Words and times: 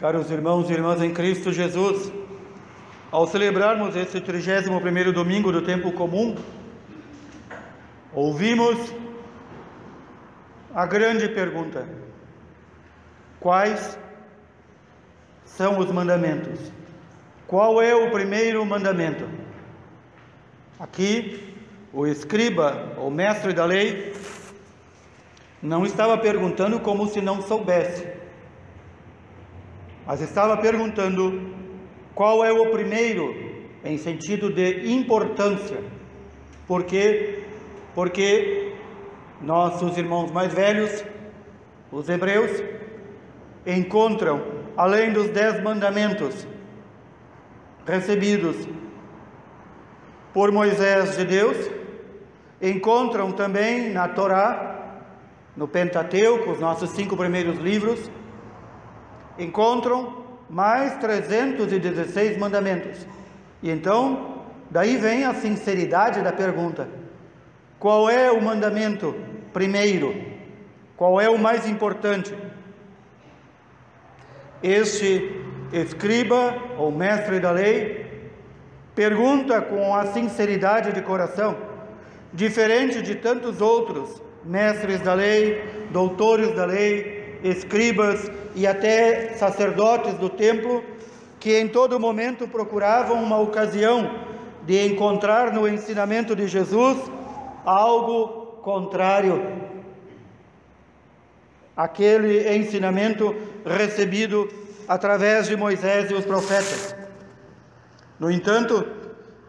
Caros 0.00 0.30
irmãos 0.30 0.68
e 0.70 0.72
irmãs 0.72 1.02
em 1.02 1.12
Cristo 1.12 1.52
Jesus, 1.52 2.10
ao 3.12 3.26
celebrarmos 3.26 3.94
esse 3.94 4.18
31º 4.18 5.12
domingo 5.12 5.52
do 5.52 5.60
tempo 5.62 5.92
comum, 5.92 6.36
ouvimos 8.12 8.92
a 10.74 10.86
grande 10.86 11.28
pergunta: 11.28 11.86
quais 13.40 13.98
são 15.44 15.78
os 15.78 15.90
mandamentos? 15.90 16.70
Qual 17.46 17.82
é 17.82 17.94
o 17.94 18.10
primeiro 18.10 18.64
mandamento? 18.64 19.28
Aqui, 20.78 21.54
o 21.92 22.06
escriba, 22.06 22.94
o 22.96 23.10
mestre 23.10 23.52
da 23.52 23.64
lei, 23.64 24.14
não 25.60 25.84
estava 25.84 26.16
perguntando 26.16 26.78
como 26.80 27.08
se 27.08 27.20
não 27.20 27.42
soubesse 27.42 28.20
mas 30.10 30.20
estava 30.20 30.56
perguntando 30.56 31.54
qual 32.16 32.44
é 32.44 32.50
o 32.50 32.72
primeiro 32.72 33.32
em 33.84 33.96
sentido 33.96 34.52
de 34.52 34.90
importância. 34.90 35.78
Por 36.66 36.82
quê? 36.82 37.44
Porque 37.94 38.72
nossos 39.40 39.96
irmãos 39.96 40.32
mais 40.32 40.52
velhos, 40.52 41.04
os 41.92 42.08
hebreus, 42.08 42.60
encontram, 43.66 44.42
além 44.76 45.12
dos 45.12 45.28
dez 45.28 45.62
mandamentos 45.62 46.46
recebidos 47.86 48.56
por 50.32 50.52
Moisés 50.52 51.16
de 51.16 51.24
Deus, 51.24 51.70
encontram 52.60 53.32
também 53.32 53.90
na 53.90 54.08
Torá, 54.08 54.76
no 55.56 55.66
Pentateuco, 55.66 56.52
os 56.52 56.60
nossos 56.60 56.90
cinco 56.90 57.16
primeiros 57.16 57.58
livros, 57.58 58.10
encontram 59.38 60.24
mais 60.48 60.96
316 60.98 62.38
mandamentos. 62.38 63.06
E 63.62 63.70
então, 63.70 64.42
daí 64.70 64.96
vem 64.96 65.24
a 65.24 65.34
sinceridade 65.34 66.22
da 66.22 66.32
pergunta: 66.32 66.88
qual 67.78 68.08
é 68.08 68.30
o 68.30 68.42
mandamento 68.42 69.14
primeiro? 69.52 70.14
Qual 70.96 71.20
é 71.20 71.28
o 71.28 71.38
mais 71.38 71.68
importante? 71.68 72.34
Este 74.62 75.40
escriba 75.72 76.54
ou 76.76 76.90
mestre 76.90 77.40
da 77.40 77.50
lei 77.50 78.10
pergunta 78.94 79.62
com 79.62 79.94
a 79.94 80.06
sinceridade 80.06 80.92
de 80.92 81.00
coração, 81.00 81.56
diferente 82.32 83.00
de 83.00 83.14
tantos 83.14 83.60
outros 83.60 84.20
mestres 84.44 85.00
da 85.00 85.14
lei, 85.14 85.62
doutores 85.90 86.54
da 86.54 86.64
lei, 86.64 87.38
escribas 87.42 88.30
e 88.54 88.66
até 88.66 89.34
sacerdotes 89.34 90.14
do 90.14 90.28
templo 90.28 90.82
que 91.38 91.58
em 91.58 91.68
todo 91.68 91.98
momento 91.98 92.46
procuravam 92.46 93.22
uma 93.22 93.38
ocasião 93.38 94.10
de 94.66 94.86
encontrar 94.86 95.52
no 95.52 95.66
ensinamento 95.66 96.36
de 96.36 96.46
Jesus 96.46 96.98
algo 97.64 98.58
contrário 98.62 99.42
àquele 101.76 102.54
ensinamento 102.56 103.34
recebido 103.64 104.48
através 104.88 105.46
de 105.46 105.56
Moisés 105.56 106.10
e 106.10 106.14
os 106.14 106.24
profetas. 106.24 106.94
No 108.18 108.30
entanto, 108.30 108.86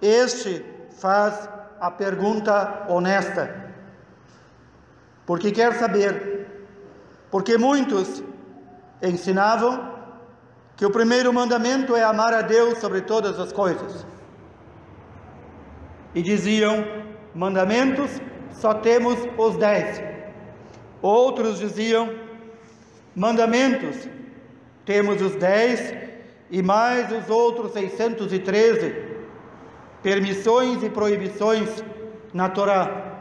este 0.02 0.66
faz 1.00 1.50
a 1.80 1.90
pergunta 1.92 2.86
honesta, 2.88 3.74
porque 5.26 5.52
quer 5.52 5.74
saber 5.74 6.32
porque 7.32 7.58
muitos 7.58 8.22
ensinavam 9.02 9.90
que 10.76 10.86
o 10.86 10.92
primeiro 10.92 11.34
mandamento 11.34 11.96
é 11.96 12.04
amar 12.04 12.34
a 12.34 12.42
Deus 12.42 12.80
sobre 12.80 13.02
todas 13.02 13.40
as 13.40 13.52
coisas. 13.52 14.06
E 16.14 16.22
diziam: 16.22 16.84
mandamentos 17.34 18.12
só 18.52 18.74
temos 18.74 19.18
os 19.38 19.58
dez. 19.58 20.02
Outros 21.02 21.60
diziam: 21.60 22.14
mandamentos 23.16 24.08
temos 24.86 25.22
os 25.22 25.36
dez 25.36 25.94
e 26.50 26.62
mais 26.62 27.12
os 27.12 27.30
outros 27.30 27.72
613 27.74 29.12
permissões 30.04 30.84
e 30.84 30.90
proibições 30.90 31.84
na 32.34 32.50
Torá. 32.50 33.20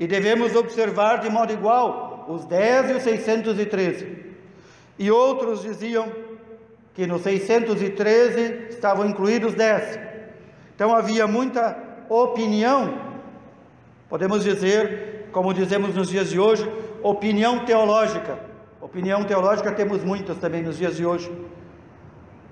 E 0.00 0.06
devemos 0.06 0.54
observar 0.54 1.18
de 1.18 1.28
modo 1.28 1.52
igual 1.52 2.26
os 2.28 2.44
10 2.44 2.90
e 2.90 2.92
os 2.94 3.02
613. 3.02 4.26
E 4.98 5.10
outros 5.10 5.62
diziam 5.62 6.10
que 6.94 7.06
nos 7.06 7.22
613 7.22 8.68
estavam 8.70 9.06
incluídos 9.06 9.54
10. 9.54 9.98
Então 10.74 10.94
havia 10.94 11.26
muita 11.26 11.76
opinião, 12.08 12.98
podemos 14.08 14.44
dizer, 14.44 15.17
como 15.32 15.54
dizemos 15.54 15.94
nos 15.94 16.08
dias 16.08 16.30
de 16.30 16.38
hoje, 16.38 16.70
opinião 17.02 17.64
teológica. 17.64 18.38
Opinião 18.80 19.24
teológica 19.24 19.72
temos 19.72 20.02
muitas 20.04 20.38
também 20.38 20.62
nos 20.62 20.78
dias 20.78 20.96
de 20.96 21.04
hoje. 21.04 21.30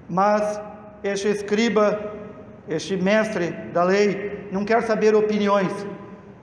Mas 0.08 0.60
este 1.02 1.28
escriba, 1.28 2.12
este 2.68 2.96
mestre 2.96 3.50
da 3.72 3.82
lei, 3.82 4.48
não 4.50 4.64
quer 4.64 4.82
saber 4.82 5.14
opiniões, 5.14 5.72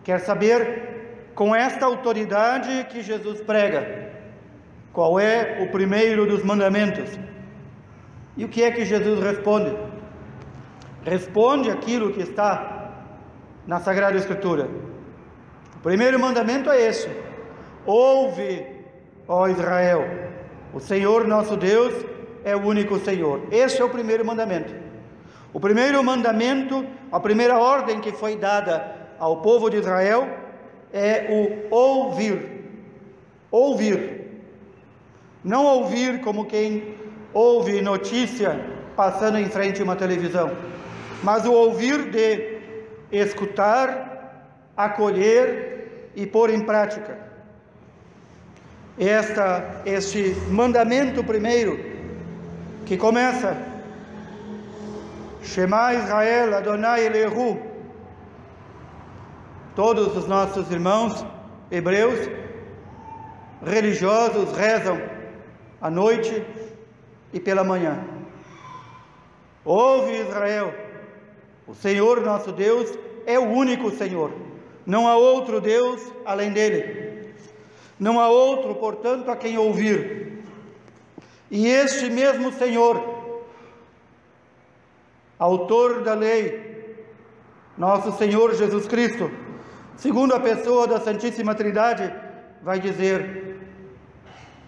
quer 0.04 0.20
saber 0.20 1.32
com 1.36 1.56
esta 1.56 1.86
autoridade 1.86 2.86
que 2.90 3.02
Jesus 3.02 3.42
prega. 3.42 4.12
Qual 4.92 5.20
é 5.20 5.64
o 5.64 5.72
primeiro 5.72 6.26
dos 6.26 6.44
mandamentos? 6.44 7.10
E 8.38 8.46
o 8.46 8.50
que 8.50 8.64
é 8.64 8.72
que 8.72 8.86
Jesus 8.86 9.20
responde? 9.22 9.76
Responde 11.04 11.70
aquilo 11.70 12.12
que 12.12 12.22
está 12.22 12.92
na 13.66 13.80
Sagrada 13.80 14.18
Escritura. 14.18 14.70
Primeiro 15.84 16.18
mandamento 16.18 16.70
é 16.72 16.82
esse: 16.82 17.10
Ouve, 17.86 18.66
ó 19.28 19.48
Israel, 19.50 20.08
o 20.74 20.80
Senhor 20.80 21.28
nosso 21.28 21.58
Deus 21.58 21.94
é 22.46 22.56
o 22.56 22.62
único 22.62 22.98
Senhor. 23.00 23.42
Esse 23.52 23.82
é 23.82 23.84
o 23.84 23.90
primeiro 23.90 24.26
mandamento. 24.26 24.74
O 25.52 25.60
primeiro 25.60 26.02
mandamento, 26.02 26.86
a 27.12 27.20
primeira 27.20 27.60
ordem 27.60 28.00
que 28.00 28.14
foi 28.14 28.38
dada 28.38 28.96
ao 29.20 29.42
povo 29.42 29.70
de 29.70 29.78
Israel 29.78 30.28
é 30.94 31.28
o 31.30 31.76
ouvir. 31.76 32.64
Ouvir. 33.52 34.24
Não 35.44 35.66
ouvir 35.66 36.22
como 36.22 36.46
quem 36.46 36.96
ouve 37.34 37.82
notícia 37.82 38.58
passando 38.96 39.38
em 39.38 39.50
frente 39.50 39.82
a 39.82 39.84
uma 39.84 39.96
televisão, 39.96 40.52
mas 41.22 41.46
o 41.46 41.52
ouvir 41.52 42.10
de 42.10 42.60
escutar, 43.12 44.72
acolher 44.78 45.73
e 46.16 46.26
pôr 46.26 46.50
em 46.50 46.62
prática. 46.62 47.18
Esta, 48.98 49.82
este 49.86 50.36
mandamento 50.50 51.24
primeiro, 51.24 51.80
que 52.86 52.98
começa, 52.98 53.58
Shema 55.42 55.94
Israel 55.94 56.56
Adonai 56.56 57.06
Elehu, 57.06 57.74
Todos 59.76 60.16
os 60.16 60.28
nossos 60.28 60.70
irmãos 60.70 61.26
hebreus 61.72 62.30
religiosos 63.66 64.56
rezam 64.56 65.02
à 65.82 65.90
noite 65.90 66.46
e 67.34 67.40
pela 67.40 67.64
manhã. 67.64 68.06
Ouve 69.66 70.12
Israel, 70.20 70.76
o 71.66 71.74
Senhor 71.74 72.22
nosso 72.22 72.52
Deus 72.52 72.96
é 73.26 73.40
o 73.40 73.50
único 73.50 73.90
Senhor, 73.90 74.32
não 74.86 75.08
há 75.08 75.16
outro 75.16 75.62
Deus 75.62 76.02
além 76.26 76.52
dele. 76.52 77.34
Não 78.00 78.20
há 78.20 78.28
outro, 78.28 78.76
portanto, 78.76 79.30
a 79.30 79.36
quem 79.36 79.58
ouvir. 79.58 80.44
E 81.50 81.68
este 81.68 82.10
mesmo 82.10 82.52
Senhor, 82.52 83.44
autor 85.38 86.02
da 86.02 86.14
lei, 86.14 86.98
nosso 87.78 88.12
Senhor 88.14 88.54
Jesus 88.56 88.88
Cristo, 88.88 89.30
Segundo 89.98 90.34
a 90.34 90.40
pessoa 90.40 90.88
da 90.88 91.00
Santíssima 91.00 91.56
Trindade, 91.56 92.14
vai 92.62 92.80
dizer: 92.80 93.58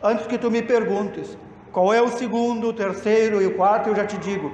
Antes 0.02 0.28
que 0.28 0.38
tu 0.38 0.52
me 0.52 0.62
perguntes 0.62 1.38
qual 1.72 1.94
é 1.94 2.02
o 2.02 2.10
segundo, 2.10 2.70
o 2.70 2.74
terceiro 2.74 3.42
e 3.42 3.48
o 3.48 3.56
quarto, 3.56 3.90
eu 3.90 3.96
já 3.96 4.06
te 4.06 4.18
digo. 4.18 4.52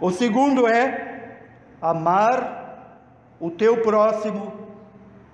O 0.00 0.10
segundo 0.10 0.66
é 0.66 1.40
amar 1.80 2.98
o 3.38 3.50
teu 3.50 3.80
próximo 3.82 4.67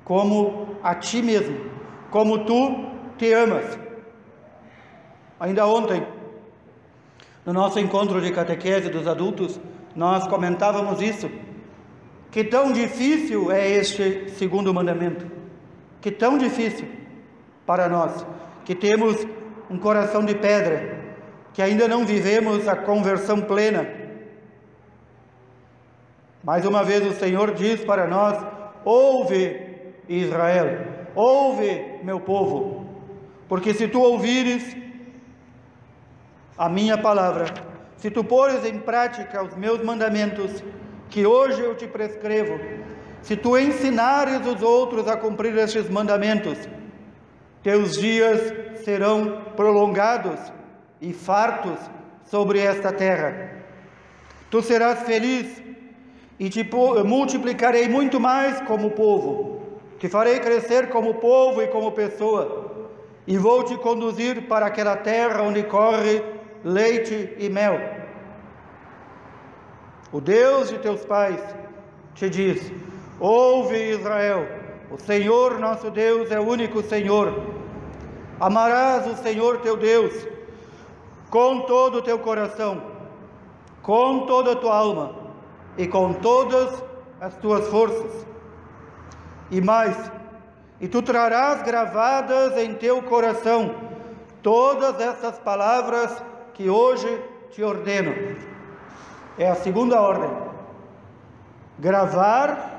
como 0.04 0.76
a 0.82 0.94
ti 0.94 1.22
mesmo, 1.22 1.70
como 2.10 2.44
tu 2.44 2.86
te 3.16 3.32
amas. 3.32 3.78
Ainda 5.40 5.66
ontem, 5.66 6.06
no 7.44 7.52
nosso 7.52 7.78
encontro 7.78 8.20
de 8.20 8.30
catequese 8.30 8.88
dos 8.88 9.06
adultos, 9.06 9.58
nós 9.96 10.26
comentávamos 10.28 11.00
isso. 11.00 11.30
Que 12.30 12.44
tão 12.44 12.72
difícil 12.72 13.50
é 13.50 13.68
este 13.68 14.30
segundo 14.30 14.72
mandamento. 14.72 15.26
Que 16.00 16.10
tão 16.10 16.36
difícil 16.36 16.88
para 17.66 17.88
nós, 17.88 18.26
que 18.64 18.74
temos 18.74 19.26
um 19.70 19.78
coração 19.78 20.24
de 20.24 20.34
pedra, 20.34 20.98
que 21.52 21.62
ainda 21.62 21.88
não 21.88 22.04
vivemos 22.04 22.68
a 22.68 22.76
conversão 22.76 23.40
plena. 23.40 23.88
Mais 26.42 26.66
uma 26.66 26.82
vez 26.82 27.06
o 27.06 27.18
Senhor 27.18 27.54
diz 27.54 27.82
para 27.84 28.06
nós: 28.06 28.44
ouve, 28.84 29.63
Israel, 30.08 30.86
ouve, 31.14 32.00
meu 32.02 32.20
povo, 32.20 32.86
porque 33.48 33.72
se 33.72 33.88
tu 33.88 34.00
ouvires 34.00 34.76
a 36.56 36.68
minha 36.68 36.98
palavra, 36.98 37.46
se 37.96 38.10
tu 38.10 38.22
pores 38.22 38.64
em 38.64 38.78
prática 38.78 39.42
os 39.42 39.54
meus 39.56 39.82
mandamentos, 39.82 40.62
que 41.08 41.26
hoje 41.26 41.60
eu 41.62 41.74
te 41.74 41.86
prescrevo, 41.86 42.58
se 43.22 43.36
tu 43.36 43.56
ensinares 43.56 44.46
os 44.46 44.62
outros 44.62 45.08
a 45.08 45.16
cumprir 45.16 45.56
estes 45.56 45.88
mandamentos, 45.88 46.58
teus 47.62 47.96
dias 47.98 48.52
serão 48.84 49.42
prolongados 49.56 50.38
e 51.00 51.12
fartos 51.12 51.78
sobre 52.24 52.58
esta 52.58 52.92
terra. 52.92 53.62
Tu 54.50 54.60
serás 54.60 55.00
feliz 55.04 55.62
e 56.38 56.50
te 56.50 56.68
multiplicarei 57.04 57.88
muito 57.88 58.20
mais 58.20 58.60
como 58.62 58.90
povo. 58.90 59.63
Te 59.98 60.08
farei 60.08 60.40
crescer 60.40 60.88
como 60.90 61.14
povo 61.14 61.62
e 61.62 61.68
como 61.68 61.92
pessoa, 61.92 62.88
e 63.26 63.38
vou 63.38 63.62
te 63.62 63.76
conduzir 63.78 64.48
para 64.48 64.66
aquela 64.66 64.96
terra 64.96 65.42
onde 65.42 65.62
corre 65.62 66.22
leite 66.64 67.34
e 67.38 67.48
mel. 67.48 67.78
O 70.12 70.20
Deus 70.20 70.68
de 70.68 70.78
teus 70.78 71.04
pais 71.04 71.40
te 72.14 72.28
diz: 72.30 72.72
Ouve, 73.18 73.90
Israel, 73.90 74.46
o 74.90 74.98
Senhor 74.98 75.58
nosso 75.58 75.90
Deus 75.90 76.30
é 76.30 76.38
o 76.38 76.46
único 76.46 76.82
Senhor. 76.82 77.42
Amarás 78.40 79.06
o 79.06 79.16
Senhor 79.22 79.58
teu 79.60 79.76
Deus 79.76 80.12
com 81.30 81.62
todo 81.62 81.98
o 81.98 82.02
teu 82.02 82.18
coração, 82.18 82.82
com 83.82 84.26
toda 84.26 84.52
a 84.52 84.56
tua 84.56 84.76
alma 84.76 85.16
e 85.76 85.86
com 85.86 86.12
todas 86.12 86.82
as 87.20 87.36
tuas 87.38 87.66
forças. 87.68 88.33
E 89.50 89.60
mais, 89.60 89.96
e 90.80 90.88
tu 90.88 91.02
trarás 91.02 91.62
gravadas 91.62 92.56
em 92.56 92.74
teu 92.74 93.02
coração 93.02 93.74
todas 94.42 95.00
essas 95.00 95.38
palavras 95.38 96.22
que 96.52 96.68
hoje 96.68 97.08
te 97.50 97.62
ordeno. 97.62 98.12
É 99.38 99.48
a 99.48 99.54
segunda 99.54 100.00
ordem. 100.00 100.30
Gravar 101.78 102.74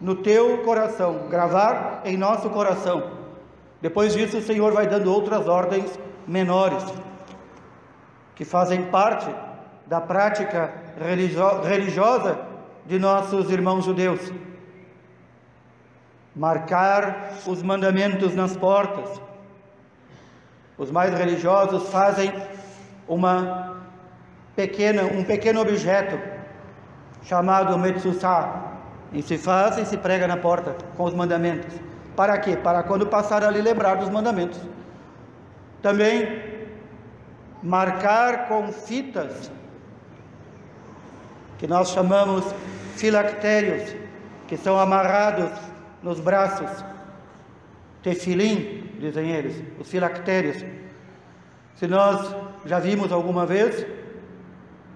no 0.00 0.16
teu 0.16 0.58
coração, 0.58 1.28
gravar 1.28 2.02
em 2.04 2.16
nosso 2.16 2.50
coração. 2.50 3.10
Depois 3.80 4.12
disso, 4.12 4.38
o 4.38 4.42
Senhor 4.42 4.72
vai 4.72 4.86
dando 4.86 5.12
outras 5.12 5.48
ordens 5.48 5.98
menores, 6.26 6.84
que 8.34 8.44
fazem 8.44 8.84
parte 8.86 9.32
da 9.86 10.00
prática 10.00 10.72
religiosa 11.62 12.38
de 12.84 12.98
nossos 12.98 13.50
irmãos 13.50 13.84
judeus. 13.84 14.32
Marcar 16.36 17.32
os 17.46 17.62
mandamentos 17.62 18.34
nas 18.34 18.54
portas. 18.54 19.18
Os 20.76 20.90
mais 20.90 21.18
religiosos 21.18 21.88
fazem 21.88 22.30
uma 23.08 23.78
pequena, 24.54 25.04
um 25.04 25.24
pequeno 25.24 25.62
objeto 25.62 26.18
chamado 27.22 27.78
Metsusá, 27.78 28.74
e 29.12 29.22
se 29.22 29.38
faz 29.38 29.78
e 29.78 29.86
se 29.86 29.96
prega 29.96 30.28
na 30.28 30.36
porta 30.36 30.76
com 30.94 31.04
os 31.04 31.14
mandamentos. 31.14 31.74
Para 32.14 32.36
quê? 32.38 32.54
Para 32.54 32.82
quando 32.82 33.06
passar 33.06 33.42
ali 33.42 33.62
lembrar 33.62 33.96
dos 33.96 34.10
mandamentos. 34.10 34.60
Também 35.80 36.42
marcar 37.62 38.46
com 38.48 38.70
fitas, 38.72 39.50
que 41.56 41.66
nós 41.66 41.90
chamamos 41.90 42.44
filactérios, 42.96 43.96
que 44.46 44.56
são 44.56 44.78
amarrados 44.78 45.50
nos 46.06 46.20
braços. 46.20 46.70
Tefilim, 48.00 48.88
dizem 49.00 49.28
eles, 49.28 49.60
os 49.80 49.90
filactérios. 49.90 50.64
Se 51.74 51.88
nós 51.88 52.34
já 52.64 52.78
vimos 52.78 53.10
alguma 53.10 53.44
vez, 53.44 53.84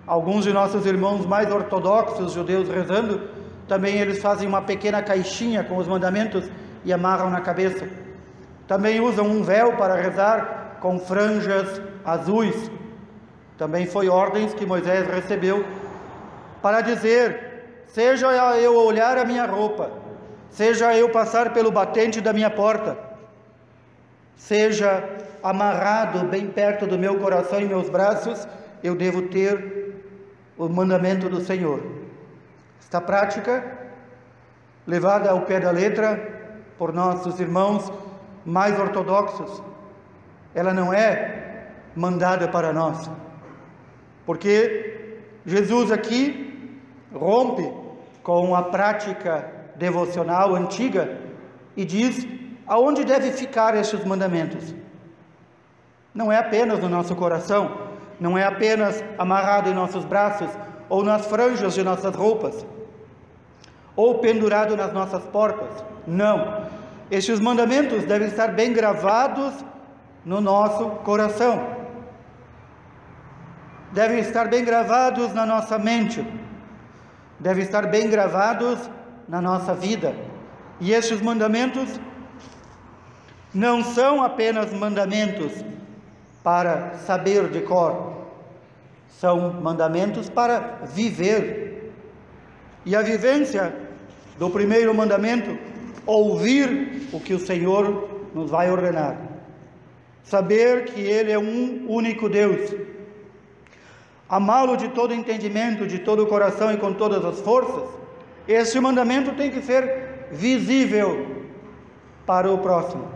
alguns 0.07 0.45
de 0.45 0.53
nossos 0.53 0.87
irmãos 0.87 1.27
mais 1.27 1.51
ortodoxos 1.51 2.33
judeus 2.33 2.69
rezando, 2.69 3.29
também 3.67 3.97
eles 3.99 4.23
fazem 4.23 4.47
uma 4.47 4.63
pequena 4.63 5.03
caixinha 5.03 5.65
com 5.65 5.77
os 5.77 5.89
mandamentos 5.89 6.49
e 6.85 6.93
amarram 6.93 7.29
na 7.29 7.41
cabeça. 7.41 7.89
Também 8.69 9.01
usam 9.01 9.27
um 9.27 9.43
véu 9.43 9.77
para 9.77 9.97
rezar 9.97 10.79
com 10.81 10.97
franjas 11.01 11.83
azuis. 12.05 12.71
Também 13.59 13.85
foi 13.85 14.09
ordens 14.09 14.55
que 14.55 14.65
Moisés 14.65 15.09
recebeu 15.09 15.65
para 16.63 16.81
dizer: 16.81 17.85
seja 17.89 18.29
eu 18.59 18.77
olhar 18.77 19.19
a 19.19 19.25
minha 19.25 19.45
roupa, 19.45 19.91
seja 20.51 20.97
eu 20.97 21.09
passar 21.11 21.53
pelo 21.53 21.71
batente 21.71 22.21
da 22.21 22.33
minha 22.33 22.51
porta, 22.51 22.99
seja 24.37 25.09
amarrado 25.43 26.27
bem 26.27 26.49
perto 26.49 26.87
do 26.87 26.99
meu 26.99 27.19
coração 27.19 27.61
e 27.61 27.67
meus 27.67 27.89
braços, 27.89 28.47
eu 28.83 28.95
devo 28.95 29.23
ter 29.23 29.95
o 30.57 30.69
mandamento 30.69 31.29
do 31.29 31.41
Senhor. 31.41 31.81
Esta 32.81 33.01
prática, 33.01 33.65
levada 34.87 35.31
ao 35.31 35.43
pé 35.43 35.61
da 35.61 35.71
letra 35.71 36.63
por 36.77 36.93
nossos 36.93 37.39
irmãos 37.41 37.93
mais 38.45 38.79
ortodoxos, 38.79 39.63
ela 40.55 40.75
não 40.75 40.93
é 40.93 41.69
mandada 41.95 42.49
para 42.49 42.73
nós, 42.73 43.11
porque 44.27 45.19
Jesus 45.47 45.93
aqui 45.93 46.81
rompe 47.13 47.73
com 48.23 48.55
a 48.55 48.63
prática 48.63 49.60
devocional 49.81 50.55
antiga 50.55 51.19
e 51.75 51.85
diz 51.87 52.27
aonde 52.67 53.03
deve 53.03 53.33
ficar 53.33 53.75
estes 53.75 54.05
mandamentos. 54.05 54.75
Não 56.15 56.31
é 56.31 56.37
apenas 56.37 56.79
no 56.81 56.89
nosso 56.89 57.17
coração, 57.17 57.89
não 58.21 58.37
é 58.37 58.45
apenas 58.45 59.03
amarrado 59.19 59.71
em 59.71 59.75
nossos 59.75 60.05
braços 60.05 60.51
ou 60.89 61.03
nas 61.03 61.27
franjas 61.27 61.75
de 61.75 61.83
nossas 61.83 62.15
roupas, 62.15 62.67
ou 63.97 64.19
pendurado 64.19 64.77
nas 64.77 64.93
nossas 64.93 65.25
portas. 65.25 65.83
Não. 66.07 66.67
Estes 67.11 67.41
mandamentos 67.41 68.05
devem 68.05 68.29
estar 68.29 68.49
bem 68.49 68.73
gravados 68.73 69.55
no 70.25 70.41
nosso 70.41 70.91
coração. 71.09 71.55
Devem 73.93 74.19
estar 74.19 74.47
bem 74.49 74.65
gravados 74.65 75.33
na 75.33 75.47
nossa 75.47 75.79
mente. 75.79 76.25
Devem 77.39 77.65
estar 77.65 77.87
bem 77.87 78.09
gravados 78.09 78.79
na 79.31 79.41
nossa 79.41 79.73
vida. 79.73 80.13
E 80.81 80.93
estes 80.93 81.21
mandamentos 81.21 82.01
não 83.55 83.85
são 83.85 84.23
apenas 84.23 84.73
mandamentos 84.73 85.53
para 86.43 86.95
saber 86.95 87.49
de 87.49 87.61
cor, 87.61 88.27
são 89.09 89.53
mandamentos 89.53 90.29
para 90.29 90.81
viver. 90.85 91.93
E 92.85 92.97
a 92.97 93.03
vivência 93.03 93.73
do 94.37 94.51
primeiro 94.51 94.93
mandamento, 94.95 95.57
ouvir 96.05 97.09
o 97.13 97.21
que 97.21 97.35
o 97.35 97.39
Senhor 97.39 98.09
nos 98.35 98.51
vai 98.51 98.71
ordenar. 98.71 99.17
Saber 100.25 100.87
que 100.87 101.01
Ele 101.01 101.31
é 101.31 101.39
um 101.39 101.87
único 101.89 102.29
Deus. 102.29 102.75
Amá-lo 104.29 104.77
de 104.77 104.89
todo 104.89 105.13
entendimento, 105.13 105.87
de 105.87 105.99
todo 105.99 106.23
o 106.25 106.27
coração 106.27 106.73
e 106.73 106.79
com 106.79 106.93
todas 106.95 107.25
as 107.25 107.41
forças. 107.41 108.00
Esse 108.47 108.81
mandamento 108.81 109.33
tem 109.33 109.51
que 109.51 109.63
ser 109.63 110.29
visível 110.31 111.45
para 112.27 112.51
o 112.51 112.59
próximo. 112.59 113.09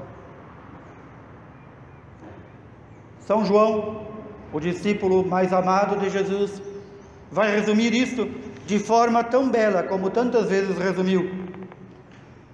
São 3.20 3.44
João, 3.44 4.06
o 4.52 4.60
discípulo 4.60 5.26
mais 5.26 5.52
amado 5.52 5.98
de 5.98 6.10
Jesus, 6.10 6.62
vai 7.30 7.54
resumir 7.54 7.94
isto 7.94 8.28
de 8.66 8.78
forma 8.78 9.24
tão 9.24 9.48
bela 9.48 9.82
como 9.82 10.10
tantas 10.10 10.48
vezes 10.48 10.76
resumiu. 10.78 11.30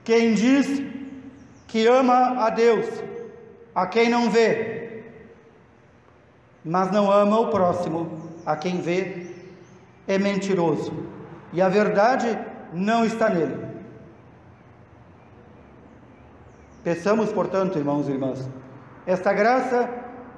Quem 0.05 0.35
diz 0.35 0.83
que 1.67 1.87
ama 1.87 2.45
a 2.45 2.51
Deus, 2.51 2.87
a 3.75 3.87
quem 3.87 4.09
não 4.09 4.31
vê, 4.31 5.05
mas 6.65 6.91
não 6.91 7.11
ama 7.11 7.41
o 7.41 7.49
próximo, 7.49 8.31
a 8.45 8.57
quem 8.57 8.81
vê, 8.81 9.27
é 10.07 10.19
mentiroso, 10.19 10.93
e 11.53 11.61
a 11.61 11.69
verdade 11.69 12.39
não 12.73 13.05
está 13.05 13.29
nele. 13.29 13.69
Peçamos, 16.83 17.33
portanto, 17.33 17.79
irmãos 17.79 18.09
e 18.09 18.13
irmãs, 18.13 18.49
esta 19.07 19.33
graça 19.33 19.89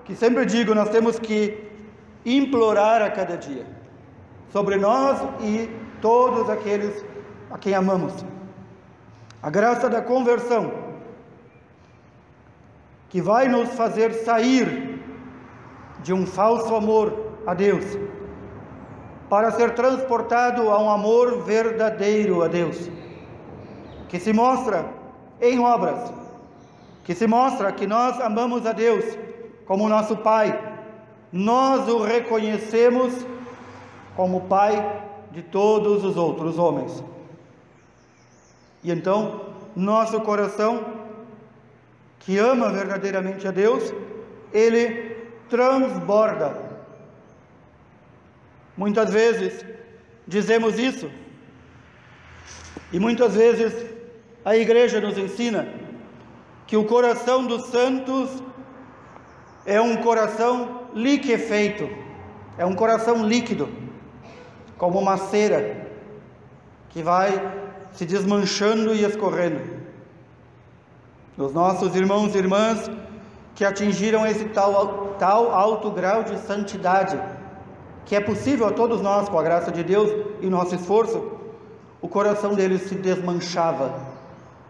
que 0.05 0.17
sempre 0.17 0.45
digo, 0.45 0.75
nós 0.75 0.89
temos 0.89 1.19
que 1.19 1.71
implorar 2.25 3.03
a 3.03 3.11
cada 3.11 3.37
dia 3.37 3.67
sobre 4.51 4.77
nós 4.77 5.21
e 5.41 5.71
todos 6.01 6.51
aqueles 6.51 7.05
a 7.51 7.59
quem 7.59 7.75
amamos. 7.75 8.25
A 9.43 9.51
graça 9.51 9.89
da 9.89 10.03
conversão, 10.03 10.73
que 13.09 13.21
vai 13.21 13.49
nos 13.49 13.71
fazer 13.71 14.13
sair 14.13 15.01
de 16.03 16.13
um 16.13 16.27
falso 16.27 16.75
amor 16.75 17.35
a 17.47 17.55
Deus, 17.55 17.85
para 19.33 19.51
ser 19.51 19.75
transportado 19.75 20.69
a 20.71 20.79
um 20.79 20.91
amor 20.91 21.43
verdadeiro 21.43 22.43
a 22.43 22.49
Deus, 22.49 22.91
que 24.07 24.21
se 24.21 24.31
mostra 24.31 24.85
em 25.41 25.59
obras, 25.59 26.13
que 27.03 27.15
se 27.15 27.27
mostra 27.27 27.73
que 27.73 27.87
nós 27.87 28.21
amamos 28.21 28.67
a 28.67 28.73
Deus 28.73 29.03
como 29.65 29.89
nosso 29.89 30.19
Pai, 30.19 30.61
nós 31.33 31.89
o 31.89 32.03
reconhecemos 32.03 33.27
como 34.15 34.43
Pai 34.43 35.03
de 35.31 35.41
todos 35.41 36.05
os 36.05 36.19
outros 36.19 36.59
homens. 36.59 37.03
E 38.85 38.93
então, 38.93 39.47
nosso 39.75 40.21
coração, 40.21 40.85
que 42.19 42.37
ama 42.37 42.69
verdadeiramente 42.69 43.49
a 43.49 43.51
Deus, 43.51 43.95
ele 44.53 45.17
transborda. 45.49 46.62
Muitas 48.77 49.13
vezes 49.13 49.65
dizemos 50.27 50.79
isso, 50.79 51.11
e 52.93 52.99
muitas 52.99 53.35
vezes 53.35 53.73
a 54.45 54.57
igreja 54.57 55.01
nos 55.01 55.17
ensina 55.17 55.69
que 56.67 56.77
o 56.77 56.85
coração 56.85 57.47
dos 57.47 57.67
santos 57.67 58.43
é 59.67 59.81
um 59.81 59.97
coração 59.97 60.89
liquefeito, 60.95 61.89
é 62.57 62.65
um 62.65 62.75
coração 62.75 63.27
líquido, 63.27 63.69
como 64.79 64.99
uma 64.99 65.17
cera 65.17 65.87
que 66.89 67.03
vai 67.03 67.31
se 67.93 68.05
desmanchando 68.05 68.95
e 68.95 69.05
escorrendo. 69.05 69.83
Os 71.37 71.53
nossos 71.53 71.95
irmãos 71.95 72.35
e 72.35 72.39
irmãs 72.39 72.91
que 73.55 73.65
atingiram 73.65 74.27
esse 74.27 74.47
tal, 74.47 75.15
tal 75.19 75.53
alto 75.53 75.91
grau 75.91 76.23
de 76.23 76.39
santidade, 76.39 77.19
que 78.05 78.17
é 78.17 78.21
possível 78.21 78.67
a 78.67 78.73
todos 78.73 79.01
nós 79.01 79.29
com 79.29 79.39
a 79.39 79.43
graça 79.43 79.71
de 79.71 79.83
Deus 79.83 80.11
e 80.41 80.49
nosso 80.49 80.75
esforço, 80.75 81.33
o 82.01 82.09
coração 82.09 82.55
deles 82.55 82.83
se 82.83 82.95
desmanchava 82.95 83.95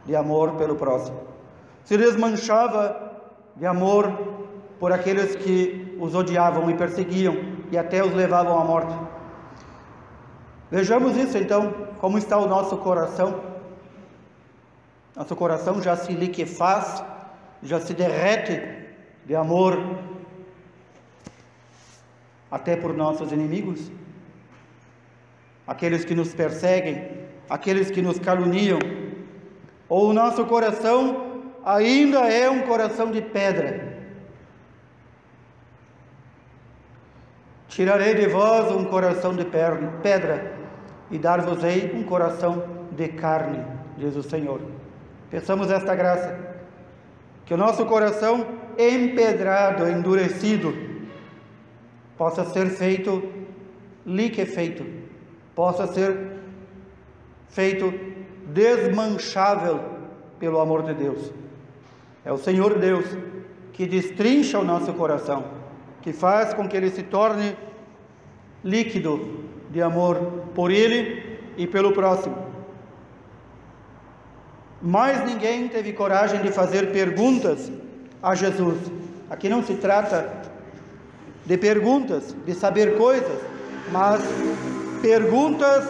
de 0.05 0.15
amor 0.15 0.53
pelo 0.53 0.77
próximo, 0.77 1.21
se 1.85 1.97
desmanchava 1.97 3.13
de 3.57 3.67
amor 3.67 4.13
por 4.79 4.93
aqueles 4.93 5.37
que 5.37 5.97
os 6.01 6.15
odiavam 6.15 6.69
e 6.71 6.75
perseguiam 6.75 7.37
e 7.71 7.79
até 7.79 8.05
os 8.05 8.13
levavam 8.13 8.59
à 8.59 8.65
morte. 8.65 8.95
Vejamos 10.71 11.17
isso 11.17 11.39
então, 11.39 11.73
como 12.01 12.19
está 12.19 12.37
o 12.39 12.49
nosso 12.49 12.77
coração. 12.79 13.41
Nosso 15.15 15.37
coração 15.37 15.83
já 15.83 15.95
se 15.97 16.13
liquefaz, 16.13 17.05
já 17.63 17.79
se 17.79 17.95
derrete 17.95 18.61
de 19.25 19.37
amor 19.37 19.79
até 22.53 22.77
por 22.77 22.95
nossos 22.95 23.33
inimigos, 23.33 23.91
aqueles 25.67 26.05
que 26.05 26.15
nos 26.15 26.33
perseguem, 26.33 27.09
aqueles 27.51 27.91
que 27.91 28.01
nos 28.01 28.21
caluniam, 28.21 28.79
ou 29.89 30.11
o 30.11 30.13
nosso 30.13 30.45
coração 30.45 31.43
ainda 31.65 32.31
é 32.33 32.49
um 32.49 32.63
coração 32.63 33.11
de 33.11 33.21
pedra, 33.21 33.93
Tirarei 37.73 38.15
de 38.15 38.27
vós 38.27 38.71
um 38.71 38.85
coração 38.85 39.35
de 39.35 39.47
pedra 39.47 40.53
e 41.11 41.17
dar-vos-ei 41.17 41.91
um 41.95 42.03
coração 42.03 42.63
de 42.91 43.09
carne, 43.09 43.65
diz 43.97 44.15
o 44.15 44.23
Senhor. 44.23 44.61
Peçamos 45.31 45.71
esta 45.71 45.95
graça, 45.95 46.39
que 47.47 47.55
o 47.55 47.57
nosso 47.57 47.87
coração 47.87 48.47
empedrado, 48.77 49.89
endurecido, 49.89 50.92
possa 52.17 52.45
ser 52.45 52.71
feito 52.71 53.23
liquefeito, 54.05 54.85
possa 55.55 55.87
ser 55.87 56.39
feito 57.49 57.93
desmanchável 58.47 59.81
pelo 60.39 60.61
amor 60.61 60.83
de 60.83 60.95
Deus. 60.95 61.33
É 62.25 62.33
o 62.33 62.39
Senhor 62.39 62.79
Deus 62.79 63.05
que 63.73 63.87
destrincha 63.87 64.59
o 64.59 64.65
nosso 64.65 64.93
coração 64.95 65.63
que 66.03 66.13
faz 66.13 66.53
com 66.53 66.69
que 66.69 66.77
ele 66.77 66.91
se 66.91 67.03
torne 67.05 67.57
líquido 68.63 69.45
de 69.71 69.81
amor 69.81 70.17
por 70.55 70.71
ele 70.71 71.39
e 71.57 71.67
pelo 71.67 71.93
próximo. 71.93 72.37
Mais 74.81 75.25
ninguém 75.25 75.69
teve 75.69 75.93
coragem 75.93 76.43
de 76.43 76.51
fazer 76.51 76.93
perguntas 76.93 77.71
a 78.21 78.35
Jesus. 78.35 78.79
Aqui 79.31 79.49
não 79.49 79.63
se 79.63 79.75
trata 79.75 80.43
de 81.45 81.59
perguntas, 81.59 82.35
de 82.47 82.55
saber 82.55 82.97
coisas, 82.97 83.41
mas 83.91 84.23
perguntas 85.01 85.89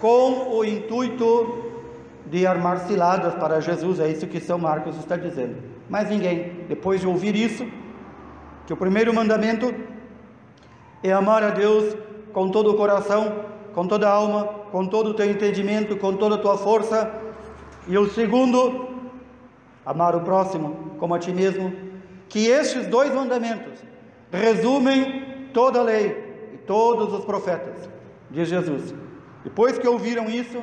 com 0.00 0.56
o 0.56 0.64
intuito 0.64 1.70
de 2.26 2.46
armar 2.46 2.80
ciladas 2.80 3.34
para 3.34 3.60
Jesus. 3.60 4.00
É 4.00 4.08
isso 4.08 4.26
que 4.26 4.40
São 4.40 4.58
Marcos 4.58 4.96
está 4.98 5.16
dizendo. 5.16 5.56
Mas 5.88 6.10
ninguém, 6.10 6.64
depois 6.68 7.00
de 7.00 7.06
ouvir 7.06 7.36
isso, 7.36 7.66
que 8.66 8.72
o 8.72 8.76
primeiro 8.76 9.14
mandamento 9.14 9.72
é 11.02 11.12
amar 11.12 11.42
a 11.42 11.50
Deus 11.50 11.96
com 12.32 12.48
todo 12.48 12.70
o 12.70 12.74
coração, 12.74 13.44
com 13.74 13.86
toda 13.86 14.08
a 14.08 14.12
alma, 14.12 14.44
com 14.70 14.86
todo 14.86 15.10
o 15.10 15.14
teu 15.14 15.30
entendimento, 15.30 15.96
com 15.96 16.16
toda 16.16 16.36
a 16.36 16.38
tua 16.38 16.56
força, 16.56 17.12
e 17.86 17.98
o 17.98 18.08
segundo, 18.10 18.88
amar 19.84 20.14
o 20.14 20.20
próximo 20.20 20.92
como 20.98 21.14
a 21.14 21.18
ti 21.18 21.32
mesmo, 21.32 21.72
que 22.28 22.46
estes 22.46 22.86
dois 22.86 23.12
mandamentos 23.12 23.91
resumem 24.32 25.48
toda 25.52 25.80
a 25.80 25.82
lei 25.82 26.50
e 26.54 26.56
todos 26.58 27.12
os 27.12 27.24
profetas, 27.24 27.88
diz 28.30 28.48
Jesus. 28.48 28.94
Depois 29.44 29.78
que 29.78 29.86
ouviram 29.86 30.30
isso, 30.30 30.62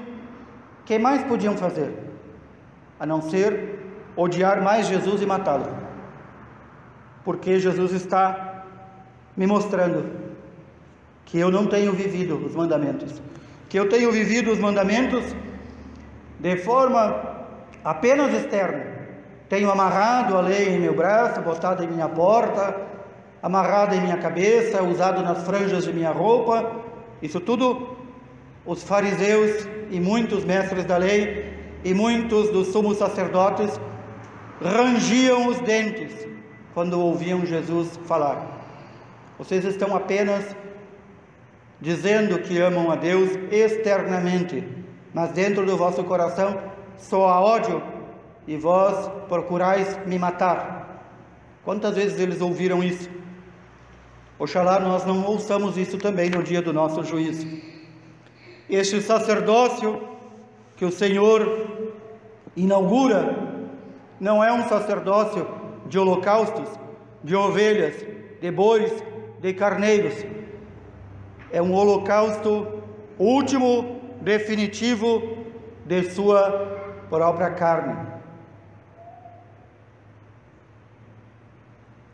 que 0.86 0.98
mais 0.98 1.24
podiam 1.24 1.56
fazer? 1.56 1.94
A 3.00 3.06
não 3.06 3.22
ser 3.22 3.80
odiar 4.16 4.62
mais 4.62 4.88
Jesus 4.88 5.22
e 5.22 5.26
matá-lo 5.26 5.90
porque 7.30 7.60
Jesus 7.60 7.92
está 7.92 8.64
me 9.38 9.46
mostrando 9.46 10.10
que 11.26 11.38
eu 11.38 11.52
não 11.52 11.68
tenho 11.68 11.94
vivido 11.94 12.44
os 12.44 12.56
mandamentos, 12.56 13.22
que 13.70 13.78
eu 13.78 13.88
tenho 13.88 14.12
vivido 14.12 14.52
os 14.52 14.58
mandamentos 14.58 15.24
de 16.40 16.58
forma 16.58 17.46
apenas 17.84 18.34
externa. 18.34 18.98
Tenho 19.48 19.70
amarrado 19.70 20.36
a 20.36 20.42
lei 20.42 20.70
em 20.70 20.80
meu 20.80 20.96
braço, 20.96 21.40
botado 21.42 21.84
em 21.84 21.88
minha 21.88 22.10
porta, 22.10 22.76
amarrado 23.42 23.96
em 23.96 24.02
minha 24.02 24.18
cabeça, 24.18 24.84
usado 24.84 25.22
nas 25.22 25.44
franjas 25.44 25.86
de 25.86 25.94
minha 25.94 26.12
roupa. 26.12 26.84
Isso 27.22 27.40
tudo 27.40 27.98
os 28.66 28.84
fariseus 28.84 29.68
e 29.90 30.00
muitos 30.00 30.46
mestres 30.46 30.86
da 30.86 30.98
lei 30.98 31.54
e 31.84 31.94
muitos 31.94 32.50
dos 32.52 32.68
sumos 32.68 32.98
sacerdotes 32.98 33.80
rangiam 34.62 35.48
os 35.48 35.60
dentes 35.60 36.28
quando 36.74 37.00
ouviam 37.00 37.46
Jesus 37.46 37.98
falar. 38.06 38.60
Vocês 39.38 39.64
estão 39.64 39.96
apenas 39.96 40.56
dizendo 41.82 42.40
que 42.40 42.60
amam 42.60 42.92
a 42.92 42.96
Deus 42.96 43.30
externamente, 43.52 44.68
mas 45.14 45.32
dentro 45.32 45.66
do 45.66 45.78
vosso 45.78 46.04
coração 46.04 46.62
só 46.98 47.30
há 47.30 47.40
ódio 47.40 47.82
e 48.46 48.58
vós 48.58 49.10
procurais 49.30 49.98
me 50.06 50.20
matar. 50.20 51.06
Quantas 51.64 51.96
vezes 51.96 52.20
eles 52.20 52.42
ouviram 52.42 52.84
isso? 52.84 53.10
Oxalá 54.40 54.80
nós 54.80 55.06
não 55.06 55.26
ouçamos 55.26 55.78
isso 55.78 55.98
também 55.98 56.30
no 56.30 56.42
dia 56.42 56.62
do 56.62 56.72
nosso 56.72 57.04
juízo. 57.04 57.46
Este 58.70 59.02
sacerdócio 59.02 60.02
que 60.78 60.86
o 60.86 60.92
Senhor 60.92 61.68
inaugura 62.56 63.36
não 64.18 64.42
é 64.42 64.54
um 64.54 64.66
sacerdócio 64.70 65.46
de 65.88 66.00
holocaustos, 66.00 66.70
de 67.22 67.36
ovelhas, 67.36 67.96
de 68.40 68.50
bois, 68.50 69.04
de 69.42 69.54
carneiros. 69.54 70.14
É 71.52 71.62
um 71.62 71.74
holocausto 71.74 72.82
último, 73.18 74.00
definitivo 74.22 75.38
de 75.86 76.12
sua 76.12 77.04
própria 77.10 77.50
carne. 77.50 78.08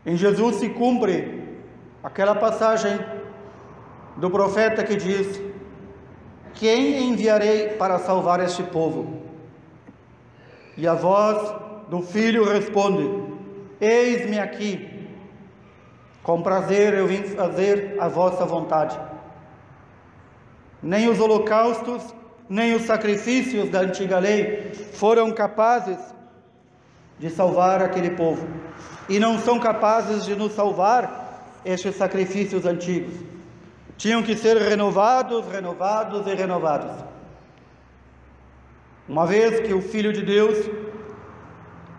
Em 0.04 0.16
Jesus 0.16 0.56
se 0.56 0.68
cumpre 0.70 1.35
aquela 2.06 2.36
passagem 2.36 3.00
do 4.16 4.30
profeta 4.30 4.84
que 4.84 4.94
diz: 4.94 5.42
Quem 6.54 7.08
enviarei 7.08 7.70
para 7.70 7.98
salvar 7.98 8.38
este 8.38 8.62
povo? 8.62 9.22
E 10.76 10.86
a 10.86 10.94
voz 10.94 11.52
do 11.88 12.00
filho 12.02 12.44
responde: 12.44 13.04
Eis-me 13.80 14.38
aqui, 14.38 15.08
Com 16.22 16.42
prazer 16.42 16.94
eu 16.94 17.08
vim 17.08 17.22
fazer 17.24 17.96
a 18.00 18.08
vossa 18.08 18.44
vontade. 18.44 18.98
Nem 20.80 21.08
os 21.08 21.18
holocaustos, 21.18 22.14
nem 22.48 22.74
os 22.74 22.82
sacrifícios 22.82 23.68
da 23.70 23.80
antiga 23.80 24.18
lei 24.18 24.72
foram 24.92 25.32
capazes 25.32 25.98
de 27.18 27.30
salvar 27.30 27.82
aquele 27.82 28.10
povo. 28.10 28.46
E 29.08 29.18
não 29.18 29.38
são 29.38 29.58
capazes 29.58 30.24
de 30.24 30.34
nos 30.36 30.52
salvar 30.52 31.25
estes 31.66 31.96
sacrifícios 31.96 32.64
antigos. 32.64 33.12
Tinham 33.96 34.22
que 34.22 34.36
ser 34.36 34.56
renovados, 34.56 35.44
renovados 35.48 36.26
e 36.28 36.34
renovados. 36.34 36.92
Uma 39.08 39.26
vez 39.26 39.60
que 39.60 39.74
o 39.74 39.82
Filho 39.82 40.12
de 40.12 40.22
Deus 40.22 40.56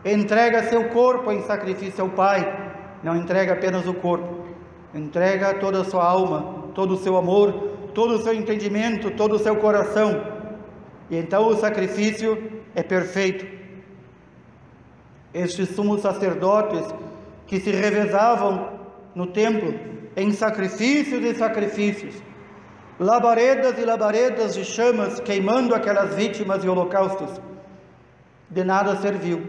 entrega 0.06 0.70
seu 0.70 0.90
corpo 0.90 1.32
em 1.32 1.42
sacrifício 1.44 2.04
ao 2.04 2.10
Pai, 2.10 2.42
não 3.04 3.16
entrega 3.16 3.54
apenas 3.54 3.86
o 3.88 3.94
corpo, 3.94 4.46
entrega 4.94 5.56
toda 5.56 5.82
a 5.82 5.86
sua 5.86 6.06
alma, 6.06 6.70
todo 6.74 6.94
o 6.94 6.98
seu 6.98 7.18
amor, 7.18 7.52
todo 7.94 8.16
o 8.16 8.22
seu 8.22 8.34
entendimento, 8.34 9.12
todo 9.12 9.36
o 9.36 9.40
seu 9.40 9.58
coração. 9.58 10.24
E 11.10 11.18
então 11.18 11.48
o 11.48 11.58
sacrifício 11.58 12.62
é 12.74 12.84
perfeito. 12.84 13.46
Estes 15.34 15.70
sumos 15.76 16.02
sacerdotes 16.02 16.86
que 17.46 17.60
se 17.60 17.72
revezavam 17.72 18.77
no 19.18 19.26
templo 19.26 19.74
em 20.16 20.32
sacrifícios 20.32 21.24
e 21.24 21.34
sacrifícios, 21.34 22.14
labaredas 23.00 23.76
e 23.80 23.84
labaredas 23.84 24.54
de 24.54 24.64
chamas 24.64 25.20
queimando 25.20 25.74
aquelas 25.74 26.14
vítimas 26.14 26.64
e 26.64 26.70
holocaustos, 26.70 27.42
de 28.48 28.64
nada 28.64 28.96
serviu, 28.98 29.42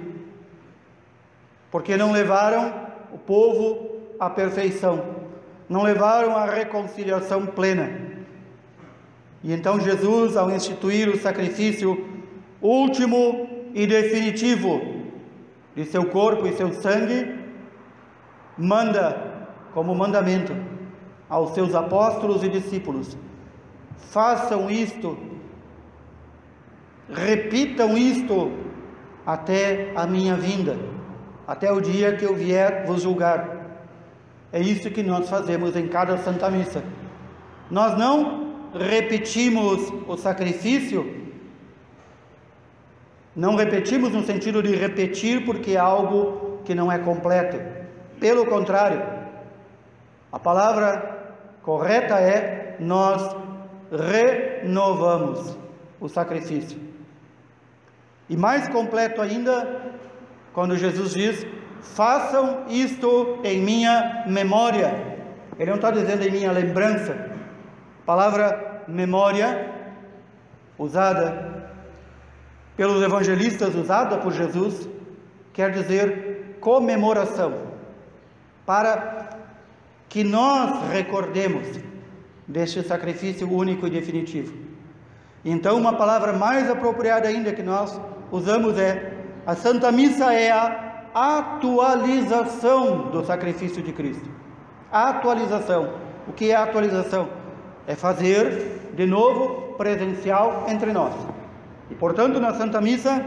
porque 1.71 1.99
não 1.99 2.13
levaram 2.13 2.73
o 3.13 3.19
povo 3.19 3.91
à 4.19 4.31
perfeição, 4.31 5.05
não 5.69 5.83
levaram 5.83 6.35
à 6.35 6.47
reconciliação 6.47 7.45
plena. 7.45 7.91
E 9.45 9.53
então 9.53 9.79
Jesus, 9.79 10.35
ao 10.35 10.51
instituir 10.51 11.11
o 11.11 11.19
sacrifício 11.19 12.09
último 12.63 13.71
e 13.75 13.87
definitivo 13.87 14.81
de 15.77 15.85
seu 15.85 16.07
corpo 16.07 16.47
e 16.47 16.57
seu 16.57 16.73
sangue, 16.73 17.37
manda 18.57 19.28
como 19.73 19.95
mandamento 19.95 20.55
aos 21.29 21.51
seus 21.51 21.75
apóstolos 21.75 22.43
e 22.43 22.49
discípulos: 22.49 23.17
façam 23.97 24.71
isto, 24.71 25.19
repitam 27.13 27.97
isto 27.97 28.53
até 29.27 29.93
a 29.95 30.07
minha 30.07 30.35
vinda, 30.35 30.79
até 31.47 31.71
o 31.71 31.81
dia 31.81 32.17
que 32.17 32.25
eu 32.25 32.35
vier 32.35 32.87
vos 32.87 33.03
julgar. 33.03 33.57
É 34.51 34.61
isso 34.61 34.91
que 34.91 35.03
nós 35.03 35.29
fazemos 35.29 35.77
em 35.77 35.89
cada 35.89 36.17
Santa 36.19 36.51
Missa. 36.51 36.83
Nós 37.71 37.99
não 37.99 38.71
repetimos 38.73 39.93
o 40.07 40.17
sacrifício, 40.17 41.29
não 43.37 43.57
repetimos 43.57 44.11
no 44.13 44.25
sentido 44.25 44.63
de 44.63 44.75
repetir 44.75 45.45
porque 45.45 45.73
é 45.73 45.79
algo 45.79 46.61
que 46.65 46.75
não 46.75 46.91
é 46.91 46.99
completo. 46.99 47.59
Pelo 48.19 48.47
contrário, 48.47 49.18
a 50.33 50.39
palavra 50.39 51.35
correta 51.63 52.21
é 52.21 52.77
nós 52.79 53.37
renovamos 53.91 55.57
o 56.01 56.09
sacrifício. 56.09 56.79
E 58.29 58.37
mais 58.37 58.69
completo 58.69 59.23
ainda, 59.23 59.93
quando 60.53 60.77
Jesus 60.77 61.13
diz: 61.15 61.47
façam 61.81 62.65
isto 62.69 63.41
em 63.43 63.61
minha 63.61 64.25
memória. 64.27 65.19
Ele 65.59 65.71
não 65.71 65.77
está 65.77 65.91
dizendo 65.91 66.23
em 66.23 66.31
minha 66.31 66.53
lembrança. 66.53 67.13
A 68.03 68.07
palavra 68.07 68.85
memória, 68.87 69.75
usada 70.79 71.71
pelos 72.77 73.03
evangelistas, 73.03 73.75
usada 73.75 74.19
por 74.19 74.33
Jesus, 74.33 74.89
quer 75.53 75.73
dizer 75.73 76.59
comemoração, 76.61 77.53
para 78.65 79.28
que 80.09 80.25
nós 80.25 80.91
recordemos 80.91 81.67
deste 82.47 82.83
sacrifício 82.83 83.51
único 83.51 83.87
e 83.87 83.91
definitivo. 83.91 84.55
Então, 85.45 85.77
uma 85.77 85.93
palavra 85.93 86.33
mais 86.33 86.69
apropriada 86.69 87.29
ainda 87.29 87.53
que 87.53 87.63
nós 87.63 88.01
usamos 88.33 88.79
é: 88.79 89.13
a 89.47 89.55
Santa 89.55 89.93
Missa 89.93 90.33
é 90.33 90.51
a 90.51 90.89
atualização 91.15 93.11
do 93.11 93.25
sacrifício 93.25 93.83
de 93.83 93.93
Cristo. 93.93 94.29
atualização. 94.91 95.95
O 96.27 96.33
que 96.33 96.51
é 96.51 96.57
atualização? 96.57 97.29
É 97.87 97.95
fazer 97.95 98.93
de 98.95 99.07
novo 99.07 99.75
presencial 99.77 100.67
entre 100.69 100.93
nós. 100.93 101.15
E 101.91 101.95
portanto, 101.95 102.39
na 102.39 102.55
Santa 102.55 102.81
Missa, 102.81 103.25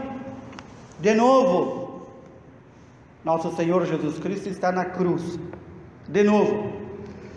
de 1.00 1.14
novo, 1.14 2.06
nosso 3.24 3.54
Senhor 3.56 3.84
Jesus 3.86 4.18
Cristo 4.18 4.48
está 4.48 4.70
na 4.70 4.84
cruz. 4.84 5.38
De 6.08 6.22
novo. 6.22 6.72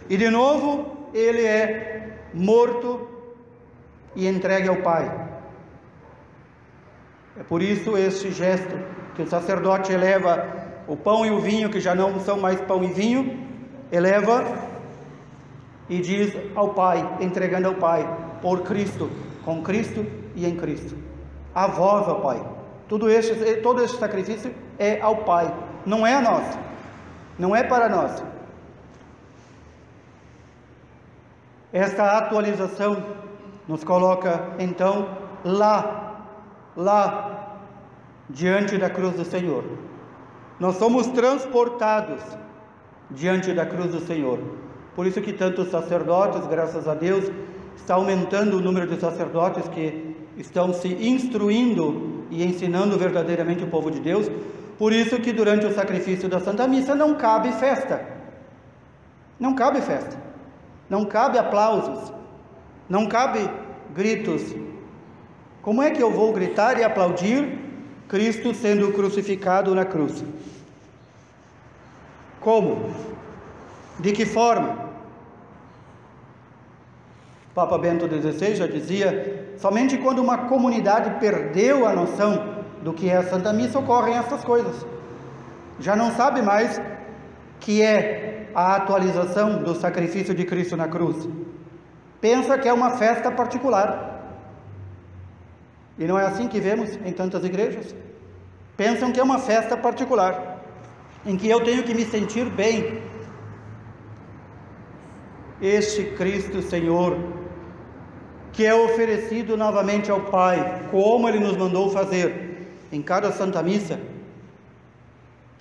E 0.09 0.17
de 0.17 0.29
novo, 0.29 1.09
ele 1.13 1.43
é 1.45 2.19
morto 2.33 3.07
e 4.15 4.27
entregue 4.27 4.67
ao 4.67 4.77
Pai. 4.77 5.25
É 7.39 7.43
por 7.43 7.61
isso 7.61 7.97
este 7.97 8.31
gesto 8.31 8.77
que 9.15 9.21
o 9.21 9.27
sacerdote 9.27 9.91
eleva 9.91 10.45
o 10.87 10.95
pão 10.95 11.25
e 11.25 11.31
o 11.31 11.39
vinho, 11.39 11.69
que 11.69 11.79
já 11.79 11.95
não 11.95 12.19
são 12.19 12.39
mais 12.39 12.59
pão 12.61 12.83
e 12.83 12.87
vinho, 12.87 13.39
eleva 13.91 14.43
e 15.89 15.99
diz 15.99 16.35
ao 16.55 16.69
Pai, 16.69 17.17
entregando 17.19 17.67
ao 17.67 17.75
Pai, 17.75 18.07
por 18.41 18.61
Cristo, 18.61 19.09
com 19.43 19.61
Cristo 19.61 20.05
e 20.35 20.45
em 20.45 20.55
Cristo. 20.55 20.95
A 21.53 21.67
vós, 21.67 22.07
ó 22.07 22.15
Pai. 22.15 22.43
Tudo 22.87 23.09
este, 23.09 23.33
todo 23.57 23.83
este 23.83 23.97
sacrifício 23.97 24.53
é 24.77 24.99
ao 25.01 25.17
Pai, 25.17 25.53
não 25.85 26.05
é 26.05 26.15
a 26.15 26.21
nós, 26.21 26.43
não 27.39 27.55
é 27.55 27.63
para 27.63 27.89
nós. 27.89 28.23
Esta 31.75 32.17
atualização 32.17 33.03
nos 33.67 33.83
coloca 33.83 34.55
então 34.57 35.09
lá, 35.43 36.25
lá, 36.73 37.57
diante 38.29 38.77
da 38.77 38.89
cruz 38.89 39.13
do 39.15 39.25
Senhor. 39.25 39.61
Nós 40.57 40.77
somos 40.77 41.07
transportados 41.07 42.21
diante 43.11 43.51
da 43.51 43.65
cruz 43.65 43.91
do 43.91 43.99
Senhor. 43.99 44.39
Por 44.95 45.05
isso 45.05 45.19
que 45.19 45.33
tantos 45.33 45.69
sacerdotes, 45.69 46.47
graças 46.47 46.87
a 46.87 46.93
Deus, 46.93 47.29
está 47.75 47.95
aumentando 47.95 48.55
o 48.55 48.61
número 48.61 48.87
de 48.87 48.97
sacerdotes 48.97 49.67
que 49.67 50.15
estão 50.37 50.71
se 50.71 50.87
instruindo 50.87 52.23
e 52.31 52.45
ensinando 52.45 52.97
verdadeiramente 52.97 53.65
o 53.65 53.67
povo 53.67 53.91
de 53.91 53.99
Deus. 53.99 54.31
Por 54.77 54.93
isso 54.93 55.19
que 55.19 55.33
durante 55.33 55.65
o 55.65 55.73
sacrifício 55.73 56.29
da 56.29 56.39
Santa 56.39 56.65
Missa 56.69 56.95
não 56.95 57.15
cabe 57.15 57.51
festa. 57.51 58.01
Não 59.37 59.53
cabe 59.53 59.81
festa. 59.81 60.24
Não 60.89 61.05
cabe 61.05 61.37
aplausos. 61.37 62.13
Não 62.87 63.07
cabe 63.07 63.49
gritos. 63.93 64.55
Como 65.61 65.81
é 65.81 65.89
que 65.89 66.01
eu 66.01 66.11
vou 66.11 66.31
gritar 66.31 66.77
e 66.79 66.83
aplaudir 66.83 67.59
Cristo 68.07 68.53
sendo 68.53 68.91
crucificado 68.93 69.73
na 69.73 69.83
cruz? 69.83 70.23
Como? 72.39 72.93
De 73.99 74.11
que 74.11 74.25
forma? 74.25 74.85
Papa 77.55 77.77
Bento 77.77 78.07
XVI 78.07 78.55
já 78.55 78.67
dizia: 78.67 79.55
somente 79.57 79.97
quando 79.97 80.19
uma 80.19 80.37
comunidade 80.49 81.19
perdeu 81.19 81.87
a 81.87 81.95
noção 81.95 82.55
do 82.83 82.93
que 82.93 83.09
é 83.09 83.17
a 83.17 83.23
Santa 83.23 83.51
Missa 83.51 83.79
ocorrem 83.79 84.15
essas 84.15 84.43
coisas. 84.43 84.85
Já 85.79 85.95
não 85.95 86.11
sabe 86.11 86.41
mais 86.41 86.79
que 87.59 87.81
é 87.81 88.34
a 88.55 88.77
atualização 88.77 89.61
do 89.61 89.75
sacrifício 89.75 90.33
de 90.33 90.45
Cristo 90.45 90.77
na 90.77 90.87
cruz. 90.87 91.27
Pensa 92.21 92.57
que 92.57 92.69
é 92.69 92.73
uma 92.73 92.91
festa 92.91 93.29
particular. 93.29 94.13
E 95.99 96.05
não 96.05 96.17
é 96.17 96.25
assim 96.25 96.47
que 96.47 96.61
vemos 96.61 96.97
em 97.05 97.11
tantas 97.11 97.43
igrejas. 97.43 97.93
Pensam 98.77 99.11
que 99.11 99.19
é 99.19 99.23
uma 99.23 99.39
festa 99.39 99.75
particular, 99.75 100.63
em 101.25 101.35
que 101.35 101.49
eu 101.49 101.61
tenho 101.63 101.83
que 101.83 101.93
me 101.93 102.05
sentir 102.05 102.49
bem. 102.49 103.01
Este 105.61 106.05
Cristo 106.17 106.61
Senhor, 106.61 107.17
que 108.53 108.65
é 108.65 108.73
oferecido 108.73 109.57
novamente 109.57 110.09
ao 110.09 110.21
Pai, 110.21 110.87
como 110.91 111.27
Ele 111.27 111.39
nos 111.39 111.57
mandou 111.57 111.89
fazer 111.89 112.67
em 112.91 113.01
cada 113.01 113.31
Santa 113.31 113.61
Missa, 113.61 113.99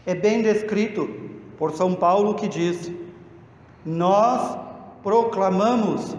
é 0.06 0.14
bem 0.14 0.42
descrito 0.42 1.33
por 1.58 1.72
São 1.72 1.94
Paulo 1.94 2.34
que 2.34 2.48
diz: 2.48 2.90
Nós 3.84 4.58
proclamamos 5.02 6.16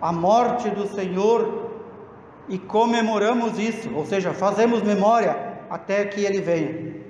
a 0.00 0.12
morte 0.12 0.70
do 0.70 0.86
Senhor 0.86 1.70
e 2.48 2.58
comemoramos 2.58 3.58
isso, 3.58 3.94
ou 3.94 4.04
seja, 4.04 4.32
fazemos 4.32 4.82
memória 4.82 5.58
até 5.68 6.04
que 6.04 6.24
ele 6.24 6.40
venha. 6.40 7.00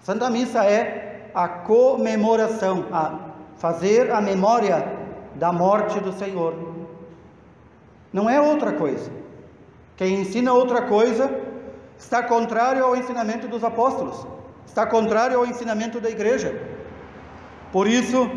Santa 0.00 0.30
Missa 0.30 0.64
é 0.64 1.30
a 1.34 1.48
comemoração, 1.48 2.86
a 2.92 3.30
fazer 3.56 4.10
a 4.12 4.20
memória 4.20 4.86
da 5.34 5.52
morte 5.52 5.98
do 6.00 6.12
Senhor. 6.12 6.54
Não 8.12 8.30
é 8.30 8.40
outra 8.40 8.72
coisa. 8.72 9.10
Quem 9.96 10.20
ensina 10.20 10.52
outra 10.52 10.82
coisa 10.82 11.30
está 11.98 12.22
contrário 12.22 12.84
ao 12.84 12.94
ensinamento 12.94 13.48
dos 13.48 13.64
apóstolos, 13.64 14.26
está 14.66 14.86
contrário 14.86 15.38
ao 15.38 15.46
ensinamento 15.46 16.00
da 16.00 16.10
igreja. 16.10 16.60
Por 17.72 17.86
isso, 17.86 18.30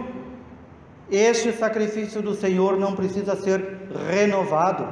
este 1.12 1.52
sacrifício 1.52 2.22
do 2.22 2.34
Senhor 2.34 2.78
não 2.78 2.96
precisa 2.96 3.36
ser 3.36 3.90
renovado, 4.10 4.88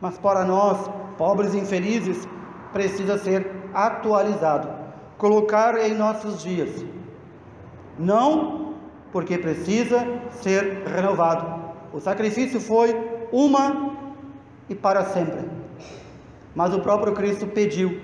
mas 0.00 0.18
para 0.18 0.44
nós, 0.44 0.90
pobres 1.16 1.54
infelizes, 1.54 2.28
precisa 2.72 3.16
ser 3.16 3.50
atualizado, 3.72 4.68
colocar 5.16 5.78
em 5.78 5.94
nossos 5.94 6.42
dias. 6.42 6.84
Não 7.98 8.74
porque 9.12 9.38
precisa 9.38 10.04
ser 10.42 10.82
renovado. 10.84 11.72
O 11.92 12.00
sacrifício 12.00 12.60
foi 12.60 12.92
uma 13.30 13.94
e 14.68 14.74
para 14.74 15.04
sempre. 15.04 15.48
Mas 16.54 16.74
o 16.74 16.80
próprio 16.80 17.14
Cristo 17.14 17.46
pediu, 17.46 18.00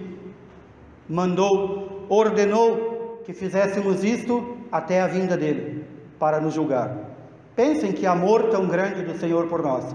mandou, 1.08 1.89
ordenou 2.11 3.23
que 3.25 3.33
fizéssemos 3.33 4.03
isto 4.03 4.59
até 4.70 5.01
a 5.01 5.07
vinda 5.07 5.37
dele, 5.37 5.87
para 6.18 6.40
nos 6.40 6.53
julgar. 6.53 6.96
Pensem 7.55 7.92
que 7.92 8.05
amor 8.05 8.51
tão 8.51 8.66
grande 8.66 9.03
do 9.03 9.16
Senhor 9.16 9.46
por 9.46 9.62
nós. 9.62 9.94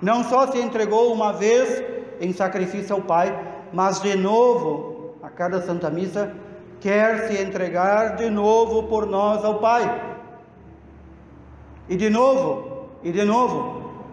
Não 0.00 0.22
só 0.22 0.46
se 0.52 0.58
entregou 0.58 1.12
uma 1.12 1.32
vez 1.32 1.82
em 2.20 2.32
sacrifício 2.32 2.94
ao 2.94 3.02
Pai, 3.02 3.36
mas 3.72 4.00
de 4.00 4.16
novo, 4.16 5.14
a 5.22 5.28
cada 5.28 5.60
Santa 5.60 5.90
Missa, 5.90 6.32
quer 6.80 7.26
se 7.26 7.42
entregar 7.42 8.14
de 8.14 8.30
novo 8.30 8.84
por 8.84 9.06
nós 9.06 9.44
ao 9.44 9.58
Pai. 9.58 10.16
E 11.88 11.96
de 11.96 12.08
novo, 12.08 12.88
e 13.02 13.10
de 13.10 13.24
novo. 13.24 14.04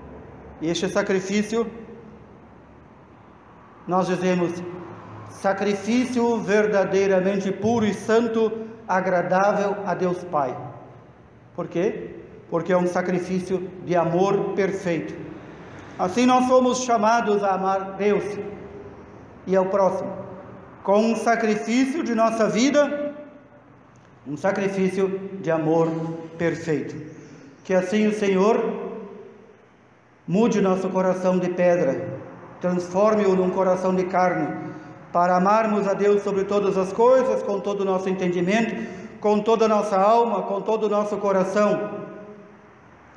E 0.61 0.69
este 0.69 0.89
sacrifício, 0.89 1.69
nós 3.87 4.07
dizemos, 4.07 4.63
sacrifício 5.29 6.37
verdadeiramente 6.37 7.51
puro 7.51 7.85
e 7.85 7.93
santo, 7.93 8.51
agradável 8.87 9.77
a 9.85 9.93
Deus 9.93 10.23
Pai. 10.23 10.55
Por 11.55 11.67
quê? 11.67 12.15
Porque 12.49 12.73
é 12.73 12.77
um 12.77 12.87
sacrifício 12.87 13.69
de 13.85 13.95
amor 13.95 14.53
perfeito. 14.55 15.15
Assim 15.97 16.25
nós 16.25 16.45
somos 16.47 16.83
chamados 16.83 17.43
a 17.43 17.53
amar 17.55 17.93
Deus 17.97 18.23
e 19.47 19.55
ao 19.55 19.67
próximo, 19.67 20.11
com 20.83 20.99
um 20.99 21.15
sacrifício 21.15 22.03
de 22.03 22.13
nossa 22.13 22.49
vida, 22.49 23.13
um 24.27 24.35
sacrifício 24.35 25.19
de 25.41 25.49
amor 25.51 25.89
perfeito. 26.37 26.95
Que 27.63 27.73
assim 27.73 28.07
o 28.07 28.13
Senhor 28.13 28.85
mude 30.27 30.59
nosso 30.61 30.89
coração 30.89 31.37
de 31.37 31.49
pedra, 31.49 32.19
transforme-o 32.59 33.35
num 33.35 33.51
coração 33.51 33.95
de 33.95 34.05
carne, 34.05 34.73
para 35.15 35.37
amarmos 35.37 35.87
a 35.87 35.93
Deus 35.93 36.23
sobre 36.23 36.43
todas 36.43 36.77
as 36.77 36.91
coisas, 36.91 37.41
com 37.41 37.57
todo 37.61 37.79
o 37.79 37.85
nosso 37.85 38.09
entendimento, 38.09 38.75
com 39.21 39.39
toda 39.39 39.63
a 39.63 39.67
nossa 39.69 39.95
alma, 39.95 40.41
com 40.41 40.59
todo 40.59 40.87
o 40.87 40.89
nosso 40.89 41.15
coração, 41.15 42.01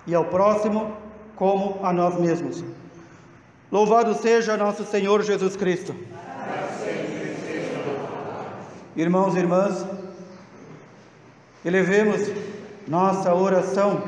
e 0.07 0.15
ao 0.15 0.27
próximo 0.27 0.97
como 1.35 1.81
a 1.83 1.93
nós 1.93 2.17
mesmos. 2.21 2.63
Louvado 3.73 4.15
seja 4.15 4.57
nosso 4.57 4.85
Senhor 4.85 5.25
Jesus 5.25 5.57
Cristo. 5.57 5.93
Irmãos 8.95 9.35
e 9.35 9.41
irmãs, 9.41 9.85
elevemos 11.65 12.31
nossa 12.87 13.35
oração, 13.35 14.05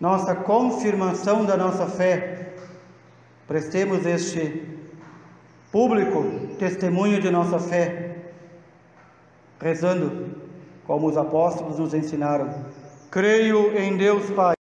nossa 0.00 0.34
confirmação 0.34 1.44
da 1.44 1.56
nossa 1.56 1.86
fé, 1.86 2.54
prestemos 3.46 4.04
este 4.04 4.77
público 5.70 6.24
testemunho 6.58 7.20
de 7.20 7.30
nossa 7.30 7.58
fé, 7.58 8.16
rezando 9.60 10.36
como 10.86 11.06
os 11.06 11.16
apóstolos 11.16 11.78
nos 11.78 11.94
ensinaram. 11.94 12.54
Creio 13.10 13.76
em 13.76 13.96
Deus 13.96 14.30
Pai. 14.30 14.57